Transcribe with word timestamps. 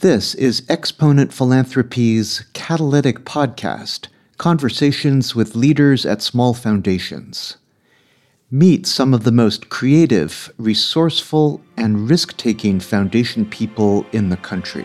This 0.00 0.34
is 0.34 0.66
Exponent 0.68 1.32
Philanthropy's 1.32 2.44
Catalytic 2.52 3.20
Podcast 3.20 4.08
Conversations 4.38 5.36
with 5.36 5.54
Leaders 5.54 6.04
at 6.04 6.20
Small 6.20 6.52
Foundations. 6.52 7.56
Meet 8.50 8.88
some 8.88 9.14
of 9.14 9.22
the 9.22 9.32
most 9.32 9.68
creative, 9.68 10.52
resourceful, 10.58 11.62
and 11.76 12.10
risk 12.10 12.36
taking 12.36 12.80
foundation 12.80 13.46
people 13.46 14.04
in 14.12 14.30
the 14.30 14.36
country. 14.36 14.84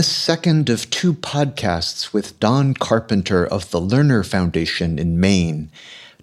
This 0.00 0.08
second 0.10 0.70
of 0.70 0.88
two 0.88 1.12
podcasts 1.12 2.10
with 2.10 2.40
Don 2.40 2.72
Carpenter 2.72 3.46
of 3.46 3.70
the 3.70 3.78
Lerner 3.78 4.26
Foundation 4.26 4.98
in 4.98 5.20
Maine, 5.20 5.70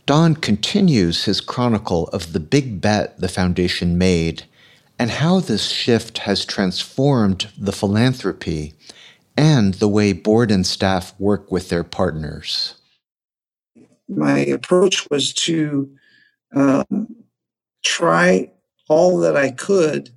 Don 0.07 0.35
continues 0.35 1.25
his 1.25 1.41
chronicle 1.41 2.07
of 2.07 2.33
the 2.33 2.39
big 2.39 2.81
bet 2.81 3.19
the 3.19 3.27
foundation 3.27 3.95
made 3.95 4.45
and 4.97 5.11
how 5.11 5.39
this 5.39 5.69
shift 5.69 6.17
has 6.17 6.43
transformed 6.43 7.49
the 7.55 7.71
philanthropy 7.71 8.73
and 9.37 9.75
the 9.75 9.87
way 9.87 10.11
board 10.11 10.49
and 10.49 10.65
staff 10.65 11.13
work 11.19 11.51
with 11.51 11.69
their 11.69 11.83
partners. 11.83 12.77
My 14.09 14.39
approach 14.39 15.07
was 15.11 15.31
to 15.45 15.87
um, 16.55 17.15
try 17.85 18.49
all 18.89 19.19
that 19.19 19.37
I 19.37 19.51
could 19.51 20.09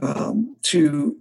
um, 0.00 0.54
to 0.62 1.19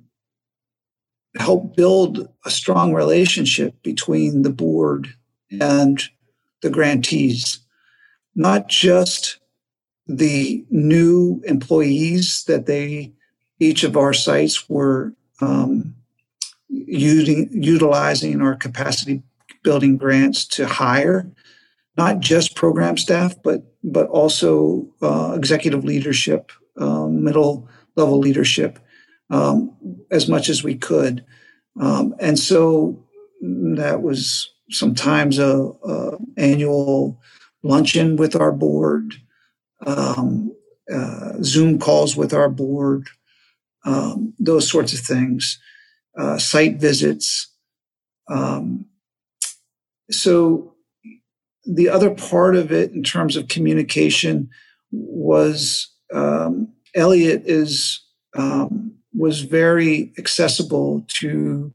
help 1.40 1.76
build 1.76 2.28
a 2.46 2.52
strong 2.52 2.94
relationship 2.94 3.82
between 3.82 4.42
the 4.42 4.50
board 4.50 5.08
and 5.60 6.04
the 6.62 6.70
grantees, 6.70 7.60
not 8.36 8.68
just 8.68 9.40
the 10.06 10.66
new 10.70 11.42
employees 11.46 12.44
that 12.48 12.66
they 12.66 13.14
each 13.60 13.84
of 13.84 13.98
our 13.98 14.14
sites 14.14 14.70
were 14.70 15.14
um, 15.42 15.94
using, 16.70 17.50
utilizing 17.52 18.42
our 18.42 18.56
capacity 18.56 19.22
building 19.64 19.98
grants 19.98 20.46
to 20.46 20.66
hire 20.66 21.30
not 21.98 22.22
just 22.22 22.56
program 22.56 22.98
staff 22.98 23.36
but 23.44 23.62
but 23.84 24.08
also 24.08 24.88
uh, 25.02 25.34
executive 25.36 25.84
leadership 25.84 26.52
um, 26.78 27.24
middle 27.24 27.68
level 27.98 28.18
leadership 28.18 28.80
um, 29.30 29.76
as 30.12 30.28
much 30.28 30.50
as 30.50 30.64
we 30.64 30.76
could. 30.76 31.26
Um, 31.80 32.16
and 32.20 32.38
so 32.38 33.06
that 33.42 34.02
was 34.02 34.52
sometimes 34.70 35.40
a, 35.40 35.72
a 35.84 36.18
annual 36.38 37.20
luncheon 37.64 38.16
with 38.16 38.36
our 38.36 38.52
board, 38.52 39.16
um, 39.86 40.56
uh, 40.94 41.34
Zoom 41.44 41.80
calls 41.80 42.16
with 42.16 42.34
our 42.34 42.50
board, 42.50 43.08
um, 43.86 44.34
those 44.40 44.70
sorts 44.70 44.94
of 44.94 45.00
things, 45.00 45.60
uh, 46.18 46.38
site 46.38 46.78
visits. 46.78 47.54
Um, 48.30 48.86
so 50.12 50.76
the 51.66 51.90
other 51.90 52.10
part 52.10 52.56
of 52.56 52.72
it 52.72 52.92
in 52.92 53.04
terms 53.04 53.36
of 53.36 53.48
communication 53.48 54.50
was 54.92 55.88
um, 56.14 56.74
Elliot 56.96 57.44
is 57.46 58.02
um, 58.36 58.99
was 59.20 59.42
very 59.42 60.14
accessible 60.18 61.06
to 61.10 61.74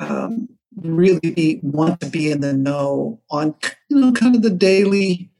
um, 0.00 0.48
really 0.76 1.20
be, 1.20 1.60
want 1.62 2.00
to 2.00 2.10
be 2.10 2.30
in 2.30 2.40
the 2.40 2.52
know 2.52 3.20
on 3.30 3.54
you 3.88 3.98
know 3.98 4.12
kind 4.12 4.34
of 4.34 4.42
the 4.42 4.50
daily 4.50 5.30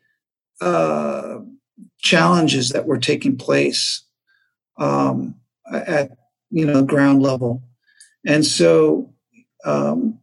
uh, 0.60 1.38
challenges 1.98 2.70
that 2.70 2.86
were 2.86 2.98
taking 2.98 3.36
place 3.36 4.04
um, 4.78 5.34
at 5.72 6.16
you 6.50 6.64
know 6.64 6.84
ground 6.84 7.22
level, 7.22 7.62
and 8.24 8.46
so 8.46 9.12
um, 9.64 10.20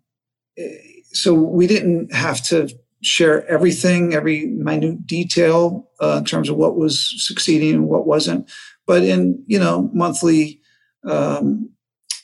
so 1.12 1.34
we 1.34 1.68
didn't 1.68 2.14
have 2.14 2.42
to 2.46 2.70
share 3.04 3.46
everything, 3.48 4.14
every 4.14 4.46
minute 4.46 5.06
detail 5.06 5.90
uh, 6.02 6.16
in 6.20 6.26
terms 6.26 6.48
of 6.48 6.56
what 6.56 6.78
was 6.78 7.14
succeeding 7.18 7.74
and 7.74 7.88
what 7.90 8.08
wasn't, 8.08 8.50
but 8.88 9.04
in 9.04 9.44
you 9.48 9.60
know 9.60 9.92
monthly 9.94 10.62
um, 11.06 11.70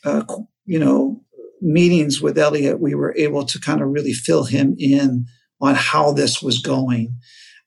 uh, 0.05 0.23
you 0.65 0.79
know, 0.79 1.21
meetings 1.61 2.21
with 2.21 2.37
Elliot, 2.37 2.79
we 2.79 2.95
were 2.95 3.15
able 3.17 3.45
to 3.45 3.59
kind 3.59 3.81
of 3.81 3.89
really 3.89 4.13
fill 4.13 4.45
him 4.45 4.75
in 4.79 5.25
on 5.61 5.75
how 5.75 6.11
this 6.11 6.41
was 6.41 6.59
going. 6.59 7.17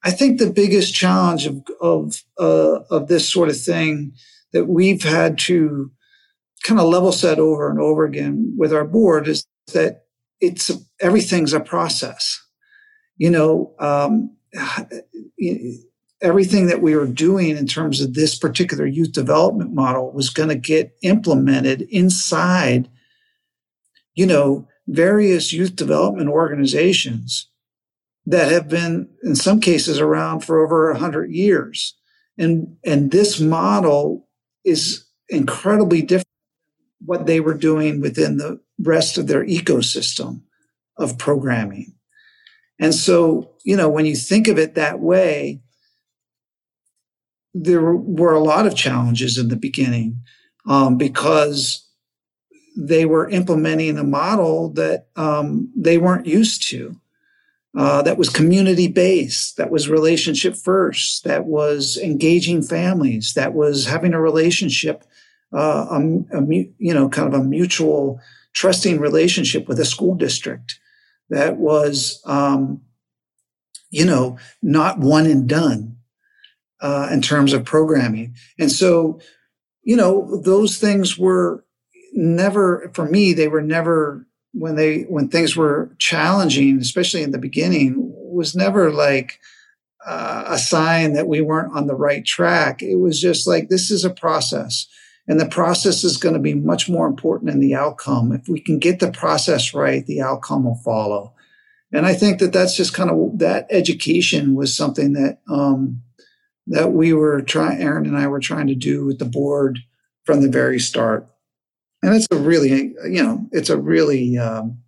I 0.05 0.11
think 0.11 0.39
the 0.39 0.51
biggest 0.51 0.95
challenge 0.95 1.47
of 1.47 1.63
of 1.81 2.23
uh, 2.39 2.81
of 2.91 3.09
this 3.09 3.31
sort 3.31 3.49
of 3.49 3.61
thing 3.61 4.13
that 4.53 4.67
we've 4.67 5.03
had 5.03 5.39
to 5.39 5.91
kind 6.63 6.81
of 6.81 6.87
level 6.87 7.13
set 7.13 7.39
over 7.39 7.71
and 7.71 7.81
over 7.81 8.05
again 8.05 8.55
with 8.57 8.73
our 8.73 8.85
board 8.85 9.29
is 9.29 9.47
that 9.73 10.05
it's 10.41 10.71
everything's 11.01 11.53
a 11.53 11.61
process. 11.61 12.41
You 13.17 13.31
know, 13.31 13.75
um, 13.79 14.37
everything 16.23 16.67
that 16.67 16.81
we 16.81 16.95
were 16.95 17.07
doing 17.07 17.57
in 17.57 17.67
terms 17.67 18.01
of 18.01 18.15
this 18.15 18.39
particular 18.39 18.87
youth 18.87 19.13
development 19.13 19.75
model 19.75 20.13
was 20.13 20.31
going 20.31 20.49
to 20.49 20.55
get 20.55 20.97
implemented 21.03 21.83
inside, 21.91 22.89
you 24.15 24.25
know, 24.25 24.67
various 24.87 25.53
youth 25.53 25.77
development 25.77 26.31
organizations 26.31 27.49
that 28.25 28.53
have 28.53 28.69
been, 28.69 29.09
in 29.25 29.35
some 29.35 29.61
cases, 29.61 29.99
around 29.99 30.41
for 30.41 30.65
over 30.65 30.91
a 30.91 30.99
hundred 30.99 31.33
years. 31.33 31.97
And, 32.39 32.77
and 32.85 33.11
this 33.11 33.41
model 33.41 34.29
is 34.65 35.05
incredibly 35.29 36.03
different 36.03 36.27
what 37.05 37.27
they 37.27 37.41
were 37.41 37.55
doing 37.55 38.01
within 38.01 38.37
the 38.37 38.61
rest 38.79 39.19
of 39.19 39.27
their 39.27 39.45
ecosystem 39.45 40.43
of 40.97 41.19
programming. 41.19 41.95
And 42.79 42.95
so, 42.95 43.55
you 43.65 43.77
know, 43.77 43.89
when 43.89 44.07
you 44.07 44.15
think 44.15 44.47
of 44.47 44.59
it 44.59 44.75
that 44.75 45.01
way, 45.01 45.61
there 47.55 47.95
were 47.95 48.35
a 48.35 48.43
lot 48.43 48.67
of 48.67 48.77
challenges 48.77 49.39
in 49.39 49.49
the 49.49 49.57
beginning 49.57 50.21
um, 50.67 50.97
because 50.97 51.87
they 52.77 53.05
were 53.05 53.29
implementing 53.29 53.99
a 53.99 54.05
model 54.05 54.71
that 54.71 55.09
um, 55.17 55.71
they 55.77 55.99
weren't 55.99 56.27
used 56.27 56.69
to. 56.69 56.97
Uh, 57.75 58.03
that 58.03 58.19
was 58.19 58.29
community 58.29 58.87
based, 58.87 59.57
that 59.57 59.71
was 59.71 59.89
relationship 59.89 60.55
first, 60.55 61.25
that 61.25 61.47
was 61.47 61.97
engaging 61.97 62.61
families, 62.63 63.33
that 63.33 63.55
was 63.55 63.87
having 63.87 64.13
a 64.13 64.21
relationship, 64.21 65.05
uh, 65.55 65.87
a, 65.91 66.39
a, 66.39 66.45
you 66.77 66.93
know, 66.93 67.09
kind 67.09 67.33
of 67.33 67.41
a 67.41 67.43
mutual 67.43 68.21
trusting 68.53 69.01
relationship 69.01 69.69
with 69.69 69.81
a 69.81 69.87
school 69.87 70.15
district, 70.15 70.79
that 71.31 71.57
was, 71.57 72.21
um, 72.27 72.83
you 73.89 74.05
know, 74.05 74.37
not 74.61 74.99
one 74.99 75.25
and 75.25 75.49
done 75.49 75.97
uh, 76.83 77.09
in 77.11 77.23
terms 77.23 77.55
of 77.55 77.65
programming. 77.65 78.35
And 78.59 78.71
so, 78.71 79.21
you 79.83 79.97
know, 79.97 80.41
those 80.45 80.79
things 80.79 81.17
were 81.17 81.65
never, 82.13 82.91
for 82.93 83.07
me, 83.07 83.33
they 83.33 83.49
were 83.49 83.63
never, 83.63 84.27
when 84.53 84.75
they, 84.75 85.03
when 85.03 85.29
things 85.29 85.57
were 85.57 85.97
challenging, 85.99 86.79
especially 86.79 87.23
in 87.23 87.31
the 87.31 87.39
beginning, 87.39 87.95
was 87.97 88.55
never 88.55 88.93
like, 88.93 89.39
uh, 90.05 90.45
a 90.49 90.59
sign 90.59 91.13
that 91.13 91.29
we 91.29 91.41
weren't 91.41 91.75
on 91.77 91.87
the 91.87 91.95
right 91.95 92.25
track. 92.25 92.83
It 92.83 92.97
was 92.97 93.21
just 93.21 93.47
like, 93.47 93.69
this 93.69 93.91
is 93.91 94.05
a 94.05 94.11
process. 94.11 94.89
And 95.29 95.39
the 95.39 95.47
process 95.47 96.03
is 96.03 96.17
going 96.17 96.35
to 96.35 96.41
be 96.41 96.55
much 96.55 96.89
more 96.89 97.07
important 97.07 97.53
than 97.53 97.61
the 97.61 97.77
outcome. 97.77 98.33
If 98.33 98.49
we 98.49 98.61
can 98.61 98.81
get 98.81 98.99
the 98.99 99.13
process 99.13 99.73
right, 99.73 100.05
the 100.05 100.21
outcome 100.21 100.65
will 100.65 100.81
follow. 100.85 101.35
And 101.93 102.07
I 102.07 102.15
think 102.15 102.41
that 102.41 102.53
that's 102.53 102.77
just 102.77 102.95
kind 102.95 103.11
of 103.11 103.39
that 103.39 103.67
education 103.71 104.57
was 104.57 104.77
something 104.77 105.13
that 105.13 105.39
um, 105.49 106.03
that 106.69 106.93
we 106.93 107.13
were 107.13 107.43
trying, 107.43 107.81
Aaron 107.81 108.07
and 108.07 108.17
I 108.17 108.27
were 108.29 108.41
trying 108.41 108.69
to 108.69 108.75
do 108.75 109.05
with 109.05 109.19
the 109.19 109.25
board 109.25 109.81
from 110.25 110.43
the 110.43 110.49
very 110.49 110.79
start. 110.79 111.27
And 112.03 112.15
it's 112.15 112.27
a 112.31 112.37
really, 112.37 112.95
you 113.09 113.23
know, 113.23 113.49
it's 113.53 113.71
a 113.71 113.77
really 113.77 114.39
um, 114.39 114.79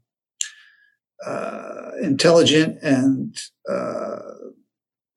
uh, 1.24 1.90
intelligent 2.02 2.78
and 2.82 3.36
uh, 3.68 4.18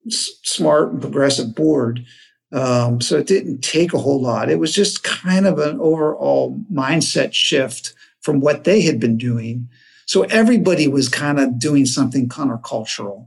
s- 0.06 0.38
smart 0.42 0.92
and 0.92 1.00
progressive 1.00 1.54
board. 1.54 2.04
Um, 2.52 3.00
so 3.00 3.18
it 3.18 3.26
didn't 3.26 3.60
take 3.60 3.92
a 3.92 3.98
whole 3.98 4.22
lot. 4.22 4.48
It 4.48 4.58
was 4.58 4.72
just 4.72 5.04
kind 5.04 5.46
of 5.46 5.58
an 5.58 5.78
overall 5.80 6.58
mindset 6.72 7.34
shift 7.34 7.94
from 8.20 8.40
what 8.40 8.64
they 8.64 8.80
had 8.80 8.98
been 8.98 9.18
doing. 9.18 9.68
So 10.06 10.22
everybody 10.22 10.88
was 10.88 11.08
kind 11.08 11.38
of 11.38 11.58
doing 11.58 11.84
something 11.84 12.28
countercultural. 12.28 13.26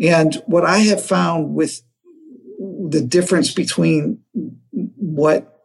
And 0.00 0.34
what 0.46 0.64
I 0.64 0.78
have 0.78 1.04
found 1.04 1.54
with 1.54 1.82
the 2.58 3.04
difference 3.06 3.52
between 3.52 4.20
what 4.70 5.62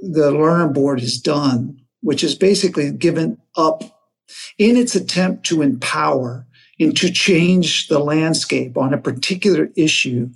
the 0.00 0.30
Lerner 0.30 0.72
board 0.72 1.00
has 1.00 1.18
done, 1.18 1.80
which 2.00 2.22
is 2.22 2.34
basically 2.34 2.90
given 2.92 3.38
up 3.56 3.82
in 4.58 4.76
its 4.76 4.94
attempt 4.94 5.46
to 5.46 5.62
empower 5.62 6.46
and 6.78 6.96
to 6.96 7.10
change 7.10 7.88
the 7.88 7.98
landscape 7.98 8.76
on 8.76 8.94
a 8.94 8.98
particular 8.98 9.70
issue, 9.76 10.30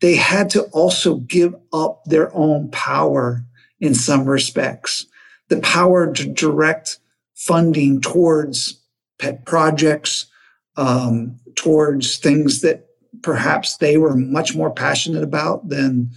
they 0.00 0.16
had 0.16 0.50
to 0.50 0.62
also 0.64 1.16
give 1.16 1.54
up 1.72 2.04
their 2.04 2.34
own 2.34 2.70
power 2.70 3.44
in 3.80 3.94
some 3.94 4.24
respects. 4.24 5.06
The 5.48 5.60
power 5.60 6.12
to 6.12 6.32
direct 6.32 6.98
funding 7.34 8.00
towards 8.00 8.80
pet 9.18 9.44
projects, 9.44 10.26
um, 10.76 11.38
towards 11.56 12.16
things 12.16 12.60
that 12.60 12.86
perhaps 13.22 13.76
they 13.76 13.96
were 13.96 14.16
much 14.16 14.54
more 14.54 14.70
passionate 14.70 15.22
about 15.22 15.68
than 15.68 16.10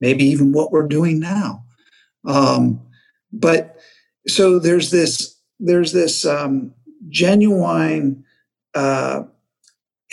maybe 0.00 0.24
even 0.24 0.52
what 0.52 0.70
we're 0.70 0.86
doing 0.86 1.18
now. 1.18 1.64
Um, 2.24 2.80
but 3.32 3.76
so 4.28 4.58
there's 4.58 4.90
this 4.90 5.38
there's 5.58 5.92
this 5.92 6.26
um, 6.26 6.74
genuine 7.08 8.24
uh, 8.74 9.22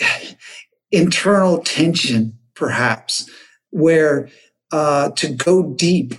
internal 0.90 1.58
tension, 1.58 2.38
perhaps, 2.54 3.28
where 3.70 4.28
uh, 4.72 5.10
to 5.10 5.28
go 5.28 5.62
deep, 5.74 6.14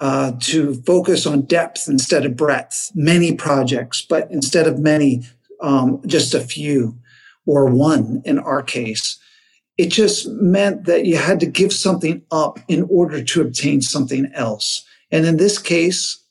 uh, 0.00 0.32
to 0.40 0.74
focus 0.82 1.26
on 1.26 1.42
depth 1.42 1.88
instead 1.88 2.26
of 2.26 2.36
breadth, 2.36 2.90
many 2.94 3.34
projects, 3.34 4.02
but 4.02 4.30
instead 4.30 4.66
of 4.66 4.78
many, 4.78 5.22
um, 5.60 6.02
just 6.06 6.34
a 6.34 6.40
few 6.40 6.98
or 7.46 7.66
one 7.66 8.22
in 8.24 8.38
our 8.38 8.62
case. 8.62 9.18
It 9.78 9.90
just 9.90 10.28
meant 10.28 10.84
that 10.84 11.06
you 11.06 11.16
had 11.16 11.40
to 11.40 11.46
give 11.46 11.72
something 11.72 12.22
up 12.30 12.58
in 12.68 12.86
order 12.90 13.22
to 13.22 13.40
obtain 13.42 13.82
something 13.82 14.30
else. 14.34 14.84
And 15.10 15.26
in 15.26 15.36
this 15.36 15.58
case, 15.58 16.22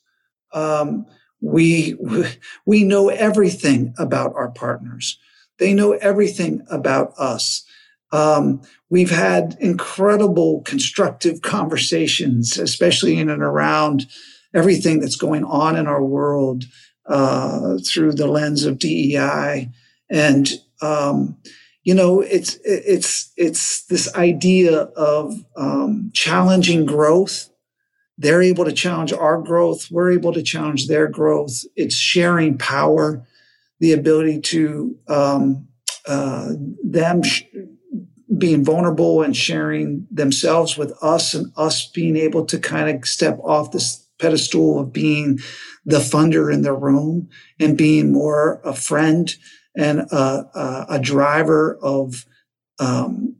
um, 0.52 1.06
we 1.40 1.96
we 2.66 2.84
know 2.84 3.08
everything 3.08 3.94
about 3.98 4.34
our 4.34 4.50
partners. 4.50 5.18
They 5.58 5.72
know 5.72 5.92
everything 5.92 6.62
about 6.70 7.12
us. 7.18 7.64
Um, 8.12 8.62
we've 8.90 9.10
had 9.10 9.56
incredible 9.60 10.62
constructive 10.62 11.42
conversations, 11.42 12.58
especially 12.58 13.18
in 13.18 13.30
and 13.30 13.42
around 13.42 14.06
everything 14.54 15.00
that's 15.00 15.16
going 15.16 15.44
on 15.44 15.76
in 15.76 15.86
our 15.86 16.02
world 16.02 16.64
uh, 17.06 17.78
through 17.86 18.12
the 18.12 18.26
lens 18.26 18.64
of 18.64 18.78
DEI. 18.78 19.70
And 20.08 20.48
um, 20.80 21.36
you 21.82 21.94
know, 21.94 22.20
it's 22.20 22.58
it's 22.64 23.32
it's 23.36 23.86
this 23.86 24.14
idea 24.14 24.82
of 24.96 25.34
um, 25.56 26.10
challenging 26.12 26.84
growth 26.84 27.50
they're 28.18 28.42
able 28.42 28.64
to 28.64 28.72
challenge 28.72 29.12
our 29.12 29.40
growth. 29.40 29.90
We're 29.90 30.12
able 30.12 30.32
to 30.32 30.42
challenge 30.42 30.88
their 30.88 31.08
growth. 31.08 31.64
It's 31.74 31.94
sharing 31.94 32.56
power, 32.56 33.26
the 33.78 33.92
ability 33.92 34.40
to 34.40 34.96
um, 35.08 35.68
uh, 36.06 36.52
them 36.82 37.22
sh- 37.22 37.42
being 38.38 38.64
vulnerable 38.64 39.22
and 39.22 39.36
sharing 39.36 40.06
themselves 40.10 40.78
with 40.78 40.92
us, 41.02 41.34
and 41.34 41.52
us 41.56 41.88
being 41.90 42.16
able 42.16 42.46
to 42.46 42.58
kind 42.58 42.88
of 42.88 43.06
step 43.06 43.38
off 43.44 43.72
this 43.72 44.06
pedestal 44.18 44.80
of 44.80 44.92
being 44.92 45.38
the 45.84 45.98
funder 45.98 46.52
in 46.52 46.62
the 46.62 46.72
room 46.72 47.28
and 47.60 47.76
being 47.76 48.12
more 48.12 48.62
a 48.64 48.72
friend 48.72 49.36
and 49.76 50.00
a, 50.00 50.86
a, 50.88 50.98
driver 50.98 51.78
of 51.82 52.24
um, 52.78 53.36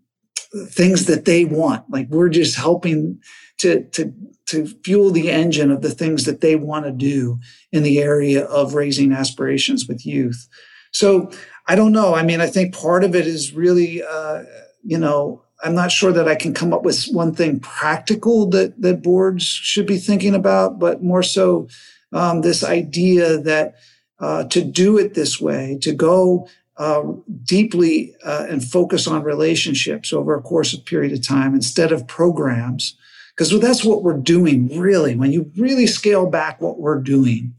things 0.68 1.06
that 1.06 1.24
they 1.24 1.44
want. 1.44 1.88
Like 1.90 2.08
we're 2.08 2.28
just 2.28 2.56
helping 2.56 3.20
to 3.58 3.84
to 3.90 4.12
to 4.46 4.66
fuel 4.84 5.10
the 5.10 5.30
engine 5.30 5.70
of 5.70 5.82
the 5.82 5.90
things 5.90 6.24
that 6.24 6.40
they 6.40 6.54
want 6.54 6.84
to 6.84 6.92
do 6.92 7.38
in 7.72 7.82
the 7.82 8.00
area 8.00 8.44
of 8.44 8.74
raising 8.74 9.12
aspirations 9.12 9.88
with 9.88 10.06
youth. 10.06 10.48
So 10.92 11.30
I 11.66 11.74
don't 11.74 11.92
know. 11.92 12.14
I 12.14 12.22
mean, 12.22 12.40
I 12.40 12.46
think 12.46 12.74
part 12.74 13.02
of 13.02 13.16
it 13.16 13.26
is 13.26 13.52
really, 13.52 14.02
uh, 14.02 14.44
you 14.84 14.98
know, 14.98 15.42
I'm 15.64 15.74
not 15.74 15.90
sure 15.90 16.12
that 16.12 16.28
I 16.28 16.36
can 16.36 16.54
come 16.54 16.72
up 16.72 16.84
with 16.84 17.06
one 17.06 17.34
thing 17.34 17.60
practical 17.60 18.46
that 18.50 18.80
that 18.82 19.02
boards 19.02 19.42
should 19.42 19.86
be 19.86 19.98
thinking 19.98 20.34
about, 20.34 20.78
but 20.78 21.02
more 21.02 21.22
so 21.22 21.68
um, 22.12 22.42
this 22.42 22.62
idea 22.62 23.38
that 23.38 23.74
uh, 24.18 24.44
to 24.44 24.62
do 24.62 24.98
it 24.98 25.14
this 25.14 25.40
way, 25.40 25.78
to 25.82 25.92
go 25.92 26.48
uh, 26.76 27.02
deeply 27.44 28.14
uh, 28.24 28.46
and 28.48 28.64
focus 28.64 29.06
on 29.06 29.22
relationships 29.22 30.12
over 30.12 30.34
a 30.34 30.42
course 30.42 30.74
of 30.74 30.84
period 30.84 31.12
of 31.12 31.26
time 31.26 31.54
instead 31.54 31.92
of 31.92 32.06
programs 32.06 32.96
because 33.36 33.58
that's 33.60 33.84
what 33.84 34.02
we're 34.02 34.16
doing, 34.16 34.78
really. 34.78 35.14
When 35.14 35.30
you 35.30 35.50
really 35.56 35.86
scale 35.86 36.26
back 36.26 36.60
what 36.60 36.78
we're 36.78 37.00
doing, 37.00 37.54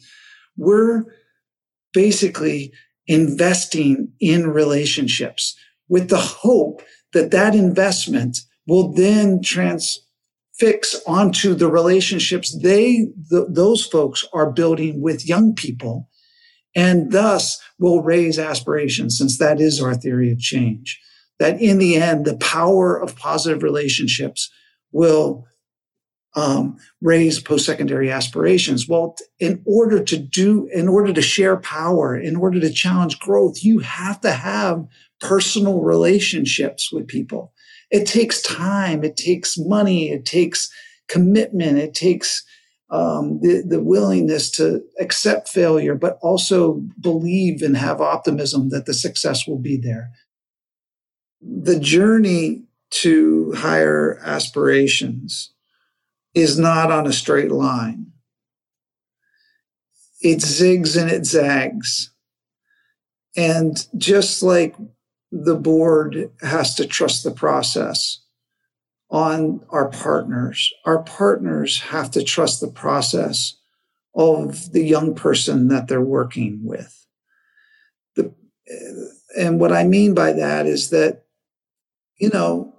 we're 0.56 1.04
basically 1.94 2.74
investing 3.06 4.12
in 4.20 4.48
relationships 4.48 5.56
with 5.88 6.10
the 6.10 6.18
hope 6.18 6.82
that 7.14 7.32
that 7.32 7.56
investment 7.56 8.40
will 8.66 8.92
then 8.92 9.42
transfix 9.42 11.00
onto 11.06 11.54
the 11.54 11.70
relationships 11.70 12.58
they 12.62 13.08
the, 13.30 13.48
those 13.50 13.86
folks 13.86 14.26
are 14.34 14.52
building 14.52 15.00
with 15.02 15.28
young 15.28 15.56
people 15.56 16.10
and 16.78 17.12
thus 17.12 17.60
will 17.80 18.02
raise 18.02 18.40
aspirations 18.40 19.18
since 19.18 19.38
that 19.40 19.60
is 19.60 19.82
our 19.82 19.96
theory 19.96 20.32
of 20.32 20.40
change 20.40 21.02
that 21.40 21.60
in 21.60 21.78
the 21.80 21.96
end 21.96 22.24
the 22.24 22.38
power 22.38 22.96
of 22.96 23.18
positive 23.18 23.64
relationships 23.64 24.50
will 24.92 25.46
um, 26.36 26.78
raise 27.02 27.40
post-secondary 27.40 28.12
aspirations. 28.12 28.88
Well, 28.88 29.16
in 29.40 29.64
order 29.66 30.04
to 30.04 30.18
do, 30.18 30.70
in 30.72 30.88
order 30.88 31.12
to 31.12 31.22
share 31.22 31.58
power, 31.58 32.16
in 32.16 32.36
order 32.36 32.60
to 32.60 32.72
challenge 32.72 33.20
growth, 33.20 33.64
you 33.64 33.80
have 33.80 34.22
to 34.22 34.32
have 34.32 34.86
personal 35.20 35.82
relationships 35.82 36.92
with 36.92 37.08
people. 37.08 37.54
It 37.90 38.06
takes 38.06 38.42
time, 38.44 39.04
it 39.04 39.18
takes 39.18 39.58
money, 39.58 40.12
it 40.12 40.26
takes 40.26 40.70
commitment, 41.08 41.80
it 41.80 41.96
takes 41.96 42.44
um, 42.90 43.40
the, 43.42 43.64
the 43.68 43.82
willingness 43.82 44.50
to 44.52 44.82
accept 45.00 45.50
failure, 45.50 45.96
but 45.96 46.18
also 46.22 46.84
believe 47.00 47.62
and 47.62 47.76
have 47.76 48.00
optimism 48.00 48.70
that 48.70 48.86
the 48.86 48.94
success 48.94 49.48
will 49.48 49.60
be 49.60 49.78
there. 49.78 50.12
The 51.42 51.80
journey 51.80 52.64
to 52.90 53.54
higher 53.54 54.20
aspirations 54.24 55.54
is 56.34 56.58
not 56.58 56.92
on 56.92 57.08
a 57.08 57.14
straight 57.14 57.52
line. 57.52 58.08
It 60.22 60.40
zigs 60.40 61.00
and 61.00 61.12
it 61.12 61.26
zags. 61.26 62.12
And 63.36 63.86
just 63.98 64.42
like 64.42 64.76
the 65.32 65.56
board 65.56 66.32
has 66.42 66.74
to 66.76 66.88
trust 66.88 67.24
the 67.24 67.32
process 67.32 68.24
on 69.10 69.62
our 69.70 69.90
partners, 69.90 70.74
our 70.86 71.04
partners 71.04 71.80
have 71.82 72.12
to 72.12 72.24
trust 72.24 72.60
the 72.60 72.68
process 72.68 73.56
of 74.16 74.72
the 74.72 74.84
young 74.84 75.16
person 75.16 75.70
that 75.70 75.88
they're 75.88 76.02
working 76.02 76.60
with. 76.64 77.06
The, 78.16 78.34
and 79.38 79.60
what 79.60 79.72
I 79.72 79.86
mean 79.86 80.14
by 80.14 80.34
that 80.34 80.66
is 80.66 80.90
that, 80.90 81.24
you 82.20 82.30
know, 82.34 82.74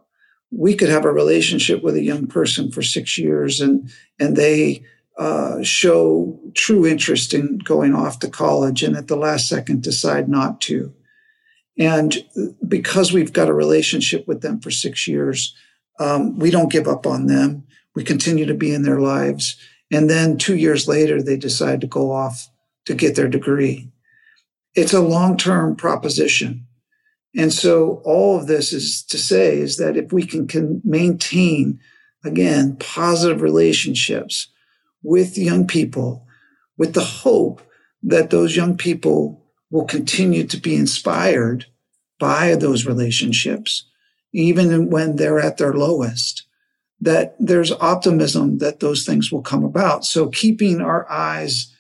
we 0.51 0.75
could 0.75 0.89
have 0.89 1.05
a 1.05 1.13
relationship 1.13 1.83
with 1.83 1.95
a 1.95 2.03
young 2.03 2.27
person 2.27 2.71
for 2.71 2.83
six 2.83 3.19
years 3.19 3.61
and 3.61 3.91
and 4.19 4.37
they 4.37 4.83
uh, 5.19 5.63
show 5.63 6.39
true 6.55 6.87
interest 6.87 7.35
in 7.35 7.59
going 7.59 7.95
off 7.95 8.21
to 8.21 8.31
college 8.31 8.83
and 8.83 8.97
at 8.97 9.09
the 9.09 9.17
last 9.17 9.49
second 9.49 9.83
decide 9.83 10.29
not 10.29 10.61
to 10.61 10.93
and 11.79 12.25
because 12.67 13.13
we've 13.13 13.33
got 13.33 13.49
a 13.49 13.53
relationship 13.53 14.27
with 14.27 14.41
them 14.41 14.61
for 14.61 14.71
six 14.71 15.07
years 15.07 15.55
um, 15.99 16.39
we 16.39 16.51
don't 16.51 16.73
give 16.73 16.87
up 16.87 17.07
on 17.07 17.27
them. 17.27 17.67
We 17.95 18.05
continue 18.05 18.47
to 18.47 18.55
be 18.55 18.73
in 18.73 18.83
their 18.83 19.01
lives. 19.01 19.57
And 19.91 20.09
then 20.09 20.37
two 20.37 20.57
years 20.57 20.87
later 20.87 21.23
they 21.23 21.37
decide 21.37 21.81
to 21.81 21.87
go 21.87 22.13
off 22.13 22.49
to 22.87 22.95
get 22.95 23.17
their 23.17 23.29
degree. 23.29 23.91
It's 24.75 24.93
a 24.93 25.01
long-term 25.01 25.77
proposition. 25.77 26.67
And 27.37 27.53
so 27.53 28.01
all 28.05 28.39
of 28.39 28.47
this 28.47 28.73
is 28.73 29.03
to 29.05 29.19
say 29.19 29.59
is 29.59 29.77
that 29.77 29.97
if 29.97 30.13
we 30.13 30.25
can, 30.25 30.47
can 30.47 30.81
maintain, 30.85 31.81
again, 32.25 32.77
positive 32.77 33.43
relationships 33.43 34.49
with 35.03 35.39
young 35.39 35.67
people, 35.67 36.27
with 36.77 36.95
the 36.95 37.05
hope 37.05 37.61
that 38.03 38.31
those 38.31 38.57
young 38.57 38.77
people 38.77 39.45
will 39.71 39.85
continue 39.85 40.45
to 40.47 40.57
be 40.57 40.75
inspired 40.75 41.67
by 42.19 42.55
those 42.55 42.87
relationships, 42.87 43.89
even 44.33 44.91
when 44.91 45.17
they're 45.17 45.41
at 45.41 45.57
their 45.57 45.73
lowest, 45.73 46.47
that 47.01 47.37
there's 47.39 47.73
optimism 47.73 48.59
that 48.59 48.81
those 48.81 49.05
things 49.05 49.31
will 49.31 49.43
come 49.43 49.65
about. 49.65 50.05
So 50.05 50.29
keeping 50.29 50.81
our 50.81 51.11
eyes 51.11 51.75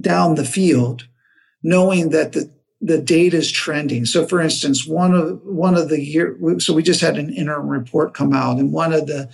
down 0.00 0.36
the 0.36 0.44
field, 0.44 1.06
knowing 1.62 2.10
that 2.10 2.32
the 2.32 2.50
the 2.80 3.00
data 3.00 3.38
is 3.38 3.50
trending. 3.50 4.04
So, 4.04 4.26
for 4.26 4.40
instance, 4.40 4.86
one 4.86 5.14
of 5.14 5.40
one 5.42 5.74
of 5.74 5.88
the 5.88 6.00
year, 6.00 6.36
so 6.58 6.74
we 6.74 6.82
just 6.82 7.00
had 7.00 7.16
an 7.16 7.32
interim 7.32 7.68
report 7.68 8.14
come 8.14 8.32
out, 8.32 8.58
and 8.58 8.72
one 8.72 8.92
of 8.92 9.06
the 9.06 9.30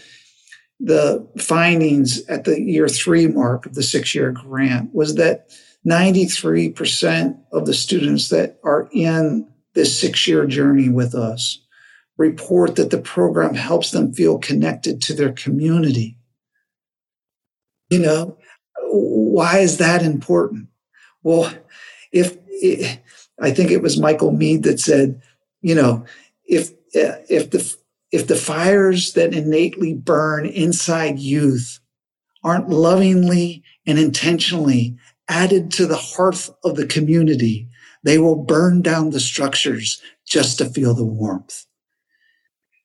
the 0.80 1.26
findings 1.38 2.24
at 2.26 2.44
the 2.44 2.60
year 2.60 2.88
three 2.88 3.28
mark 3.28 3.66
of 3.66 3.74
the 3.74 3.82
six 3.82 4.14
year 4.14 4.32
grant 4.32 4.92
was 4.92 5.14
that 5.14 5.48
93% 5.86 7.38
of 7.52 7.66
the 7.66 7.74
students 7.74 8.30
that 8.30 8.58
are 8.64 8.88
in 8.92 9.48
this 9.74 10.00
six 10.00 10.26
year 10.26 10.44
journey 10.44 10.88
with 10.88 11.14
us 11.14 11.61
report 12.16 12.76
that 12.76 12.90
the 12.90 12.98
program 12.98 13.54
helps 13.54 13.90
them 13.90 14.12
feel 14.12 14.38
connected 14.38 15.00
to 15.02 15.14
their 15.14 15.32
community. 15.32 16.16
You 17.90 18.00
know, 18.00 18.38
why 18.90 19.58
is 19.58 19.78
that 19.78 20.02
important? 20.02 20.68
Well, 21.22 21.52
if 22.12 22.36
I 23.40 23.50
think 23.50 23.70
it 23.70 23.82
was 23.82 23.98
Michael 23.98 24.32
Meade 24.32 24.62
that 24.64 24.80
said, 24.80 25.20
you 25.60 25.74
know, 25.74 26.04
if 26.44 26.72
if 26.94 27.50
the 27.50 27.76
if 28.10 28.26
the 28.26 28.36
fires 28.36 29.14
that 29.14 29.34
innately 29.34 29.94
burn 29.94 30.46
inside 30.46 31.18
youth 31.18 31.80
aren't 32.44 32.68
lovingly 32.68 33.62
and 33.86 33.98
intentionally 33.98 34.96
added 35.28 35.70
to 35.72 35.86
the 35.86 35.96
hearth 35.96 36.50
of 36.64 36.76
the 36.76 36.86
community, 36.86 37.68
they 38.02 38.18
will 38.18 38.36
burn 38.36 38.82
down 38.82 39.10
the 39.10 39.20
structures 39.20 40.02
just 40.26 40.58
to 40.58 40.66
feel 40.66 40.94
the 40.94 41.04
warmth. 41.04 41.66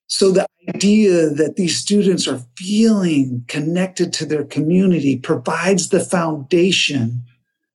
So 0.08 0.32
the 0.32 0.48
idea 0.70 1.30
that 1.30 1.56
these 1.58 1.78
students 1.78 2.28
are 2.28 2.42
feeling 2.58 3.44
connected 3.48 4.14
to 4.14 4.26
their 4.26 4.46
community 4.46 5.18
provides 5.18 5.90
the 5.90 6.00
foundation 6.00 7.24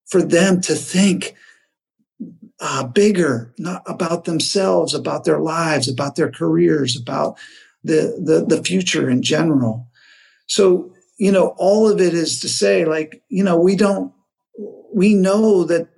for 0.06 0.22
them 0.22 0.60
to 0.62 0.74
think 0.74 1.34
uh, 2.60 2.84
bigger, 2.84 3.52
not 3.58 3.82
about 3.86 4.24
themselves, 4.24 4.94
about 4.94 5.24
their 5.24 5.40
lives, 5.40 5.88
about 5.88 6.16
their 6.16 6.30
careers, 6.30 6.96
about 6.96 7.38
the, 7.84 8.18
the, 8.22 8.44
the 8.56 8.62
future 8.62 9.10
in 9.10 9.22
general. 9.22 9.88
So, 10.46 10.92
you 11.18 11.32
know, 11.32 11.54
all 11.58 11.88
of 11.88 12.00
it 12.00 12.14
is 12.14 12.40
to 12.40 12.48
say, 12.48 12.84
like, 12.84 13.22
you 13.28 13.42
know, 13.42 13.58
we 13.58 13.76
don't, 13.76 14.12
we 14.94 15.14
know 15.14 15.64
that 15.64 15.88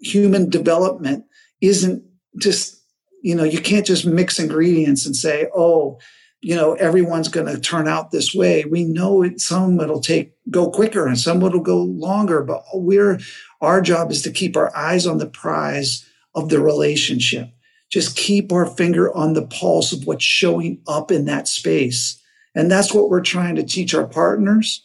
human 0.00 0.50
development 0.50 1.24
isn't 1.60 2.02
just, 2.40 2.77
you 3.22 3.34
know, 3.34 3.44
you 3.44 3.60
can't 3.60 3.86
just 3.86 4.06
mix 4.06 4.38
ingredients 4.38 5.06
and 5.06 5.16
say, 5.16 5.48
oh, 5.54 5.98
you 6.40 6.54
know, 6.54 6.74
everyone's 6.74 7.28
going 7.28 7.46
to 7.46 7.60
turn 7.60 7.88
out 7.88 8.10
this 8.10 8.32
way. 8.32 8.64
We 8.64 8.84
know 8.84 9.22
it, 9.22 9.40
some 9.40 9.80
it'll 9.80 10.00
take 10.00 10.34
go 10.50 10.70
quicker 10.70 11.06
and 11.06 11.18
some 11.18 11.42
it'll 11.42 11.60
go 11.60 11.82
longer, 11.82 12.42
but 12.42 12.62
we're, 12.74 13.18
our 13.60 13.80
job 13.80 14.10
is 14.12 14.22
to 14.22 14.30
keep 14.30 14.56
our 14.56 14.74
eyes 14.76 15.06
on 15.06 15.18
the 15.18 15.26
prize 15.26 16.06
of 16.34 16.48
the 16.48 16.60
relationship. 16.60 17.50
Just 17.90 18.16
keep 18.16 18.52
our 18.52 18.66
finger 18.66 19.14
on 19.16 19.32
the 19.32 19.46
pulse 19.46 19.92
of 19.92 20.06
what's 20.06 20.24
showing 20.24 20.80
up 20.86 21.10
in 21.10 21.24
that 21.24 21.48
space. 21.48 22.22
And 22.54 22.70
that's 22.70 22.92
what 22.92 23.08
we're 23.08 23.22
trying 23.22 23.56
to 23.56 23.64
teach 23.64 23.94
our 23.94 24.06
partners. 24.06 24.84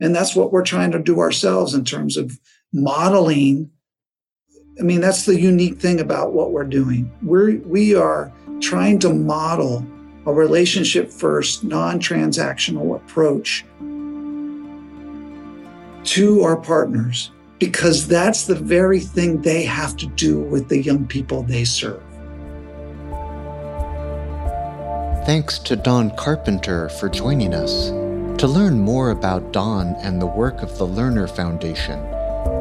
And 0.00 0.14
that's 0.14 0.36
what 0.36 0.52
we're 0.52 0.64
trying 0.64 0.92
to 0.92 0.98
do 0.98 1.20
ourselves 1.20 1.74
in 1.74 1.84
terms 1.84 2.16
of 2.16 2.38
modeling. 2.72 3.70
I 4.78 4.82
mean, 4.82 5.00
that's 5.00 5.24
the 5.24 5.40
unique 5.40 5.78
thing 5.78 6.00
about 6.00 6.32
what 6.32 6.50
we're 6.50 6.64
doing. 6.64 7.10
We're, 7.22 7.58
we 7.58 7.94
are 7.94 8.32
trying 8.60 8.98
to 9.00 9.14
model 9.14 9.86
a 10.26 10.32
relationship 10.32 11.10
first, 11.10 11.62
non 11.64 12.00
transactional 12.00 12.96
approach 12.96 13.64
to 16.04 16.42
our 16.42 16.56
partners 16.56 17.30
because 17.58 18.08
that's 18.08 18.46
the 18.46 18.54
very 18.54 19.00
thing 19.00 19.40
they 19.42 19.62
have 19.62 19.96
to 19.96 20.06
do 20.06 20.40
with 20.40 20.68
the 20.68 20.82
young 20.82 21.06
people 21.06 21.42
they 21.42 21.64
serve. 21.64 22.02
Thanks 25.24 25.58
to 25.60 25.76
Don 25.76 26.14
Carpenter 26.16 26.88
for 26.90 27.08
joining 27.08 27.54
us. 27.54 27.88
To 28.40 28.48
learn 28.48 28.78
more 28.78 29.10
about 29.10 29.52
Don 29.52 29.94
and 30.02 30.20
the 30.20 30.26
work 30.26 30.62
of 30.62 30.76
the 30.76 30.86
Lerner 30.86 31.30
Foundation, 31.30 31.98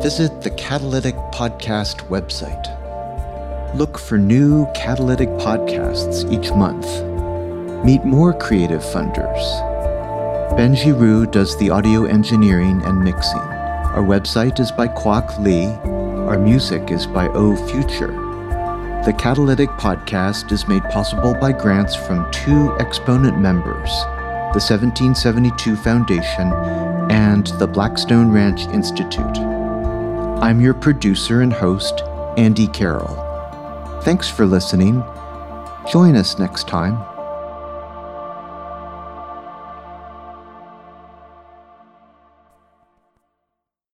visit 0.02 0.42
the 0.42 0.50
Catalytic 0.52 1.16
Podcast 1.32 2.08
website. 2.10 2.68
Look 3.76 3.98
for 3.98 4.18
new 4.18 4.66
Catalytic 4.74 5.30
podcasts 5.30 6.30
each 6.32 6.52
month. 6.52 6.86
Meet 7.86 8.04
more 8.04 8.34
creative 8.34 8.82
funders. 8.82 9.44
Benji 10.58 10.98
Rue 10.98 11.26
does 11.26 11.58
the 11.58 11.70
audio 11.70 12.06
engineering 12.06 12.82
and 12.84 13.04
mixing. 13.04 13.40
Our 13.40 14.04
website 14.04 14.60
is 14.60 14.72
by 14.72 14.88
Kwok 14.88 15.40
Lee. 15.40 15.68
Our 16.28 16.40
music 16.40 16.92
is 16.92 17.06
by 17.08 17.28
O 17.30 17.56
Future. 17.68 18.12
The 19.06 19.14
Catalytic 19.18 19.70
podcast 19.72 20.52
is 20.52 20.68
made 20.68 20.84
possible 20.86 21.34
by 21.34 21.52
grants 21.52 21.96
from 21.96 22.30
two 22.32 22.76
exponent 22.80 23.40
members 23.40 23.90
the 24.54 24.60
1772 24.60 25.76
Foundation 25.78 26.54
and 27.10 27.48
the 27.58 27.66
Blackstone 27.66 28.32
Ranch 28.32 28.68
Institute. 28.68 29.53
I'm 30.42 30.60
your 30.60 30.74
producer 30.74 31.42
and 31.42 31.54
host, 31.54 32.02
Andy 32.38 32.68
Carroll. 32.68 34.02
Thanks 34.02 34.30
for 34.30 34.46
listening. 34.46 35.04
Join 35.90 36.16
us 36.16 36.38
next 36.40 36.68
time. 36.68 37.13